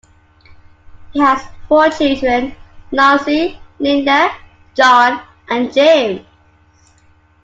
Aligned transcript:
He 1.13 1.19
has 1.19 1.45
four 1.67 1.87
children; 1.89 2.55
Nancy, 2.91 3.59
Linda, 3.77 4.31
John, 4.73 5.21
and 5.47 5.71
James. 5.71 6.25